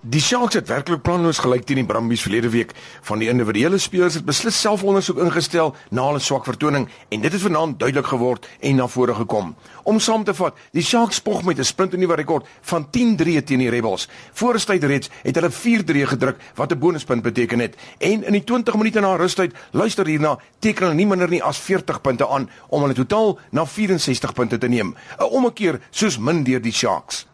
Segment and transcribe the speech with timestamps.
[0.00, 2.70] Die Sharks het werklik planloos gelyk teen die Brumbies verlede week.
[3.02, 7.42] Van die individuele spelers het beslis selfondersoek ingestel na hulle swak vertoning en dit het
[7.42, 9.56] vanaand duidelik geword en na vore gekom.
[9.82, 13.70] Om saam te vat, die Sharks spog met 'n splinternuwe rekord van 10-3 teen die
[13.70, 14.08] Rebels.
[14.32, 17.74] Voorstyd reeds het hulle 4-3 gedruk wat 'n bonuspunt beteken het.
[17.98, 21.58] En in die 20 minute na rustyd, luister hierna, teken hulle nie minder nie as
[21.58, 24.94] 40 punte aan om hulle totaal na 64 punte te neem.
[25.18, 27.27] 'n Ommekeer soos min deur die Sharks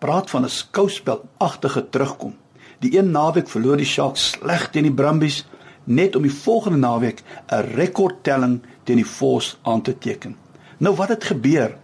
[0.00, 2.34] praat van 'n skouspelagtige terugkom.
[2.80, 5.44] Die een naweek verloor die Sharks sleg teen die Brumbies
[5.84, 10.36] net om die volgende naweek 'n rekordtelling teen die Force aan te teken.
[10.78, 11.76] Nou wat het gebeur?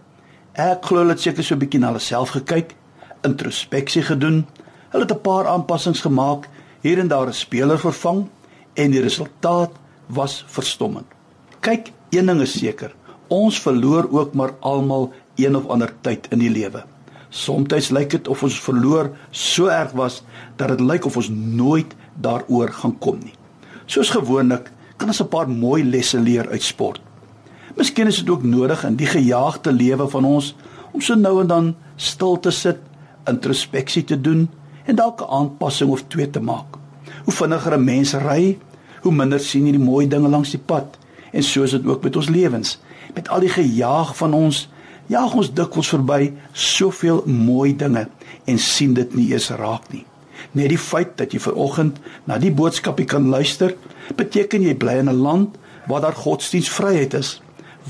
[0.53, 2.75] Ek glo hulle het seker so 'n bietjie na hulle self gekyk,
[3.21, 4.45] introspeksie gedoen.
[4.89, 6.49] Hulle het 'n paar aanpassings gemaak,
[6.81, 8.27] hier en daar 'n speler vervang
[8.73, 9.71] en die resultaat
[10.05, 11.05] was verstommend.
[11.59, 12.95] Kyk, een ding is seker,
[13.27, 16.83] ons verloor ook maar almal een of ander tyd in die lewe.
[17.29, 20.23] Somstyds lyk dit of ons verloor so erg was
[20.55, 23.35] dat dit lyk of ons nooit daaroor gaan kom nie.
[23.85, 27.01] Soos gewoonlik kan ons 'n paar mooi lesse leer uit sport.
[27.75, 30.55] Miskien is dit ook nodig in die gejaagde lewe van ons
[30.91, 32.79] om so nou en dan stil te sit,
[33.27, 34.49] introspeksie te doen
[34.85, 36.77] en dalk 'n aanpassing of twee te maak.
[37.23, 38.57] Hoe vinniger 'n mens ry,
[39.01, 40.97] hoe minder sien jy die mooi dinge langs die pad.
[41.31, 42.79] En so is dit ook met ons lewens.
[43.13, 44.69] Met al die gejaag van ons
[45.07, 48.07] jaag ons dikwels verby soveel mooi dinge
[48.45, 50.05] en sien dit nie eens raak nie.
[50.51, 53.75] Net die feit dat jy ver oggend na die boodskapie kan luister,
[54.15, 57.41] beteken jy bly in 'n land waar daar godsdienstvryheid is.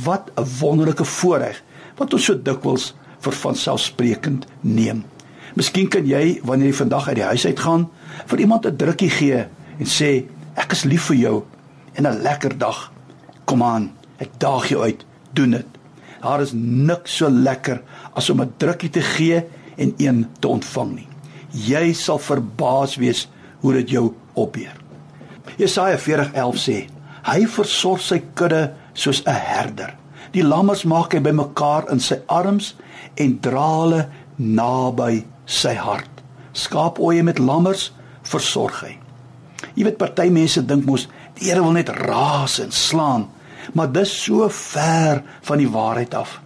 [0.04, 1.64] Wat 'n wonderlike voorreg
[1.98, 5.04] wat ons so dikwels vir vanselfsprekend neem.
[5.56, 7.90] Miskien kan jy wanneer jy vandag uit die huis uit gaan,
[8.26, 9.46] vir iemand 'n drukkie gee
[9.80, 11.44] en sê ek is lief vir jou
[11.94, 12.92] en 'n lekker dag.
[13.46, 15.77] Kom aan, ek daag jou uit, doen dit.
[16.22, 17.82] Daar is niks so lekker
[18.14, 19.44] as om 'n drukkie te gee
[19.78, 21.08] en een te ontvang nie.
[21.52, 23.30] Jy sal verbaas wees
[23.60, 24.76] hoe dit jou opbeer.
[25.58, 26.88] Jesaja 40:11 sê:
[27.24, 29.96] Hy versorg sy kudde soos 'n herder.
[30.32, 32.76] Die lammers maak hy bymekaar in sy arms
[33.16, 36.22] en dra hulle naby sy hart.
[36.52, 37.92] Skaapoeie met lammers
[38.24, 38.98] versorg hy.
[39.76, 41.08] Jy weet party mense dink mos
[41.38, 43.28] die Here wil net raas en slaan
[43.74, 46.40] maar dis so ver van die waarheid af.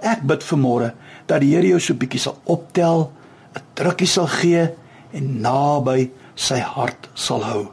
[0.00, 0.90] Ek bid vir môre
[1.26, 3.10] dat die Here jou so bietjie sal optel,
[3.56, 4.68] 'n drukkie sal gee
[5.12, 7.68] en naby sy hart sal hou.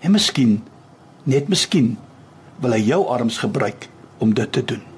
[0.00, 0.62] En miskien,
[1.24, 1.96] net miskien,
[2.60, 4.93] wil hy jou arms gebruik om dit te doen.